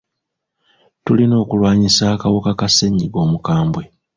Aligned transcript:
Tulina 1.05 1.35
okulwanyisa 1.43 2.03
akawuka 2.13 2.51
ka 2.59 2.67
ssenyiga 2.69 3.17
omukambye. 3.25 3.85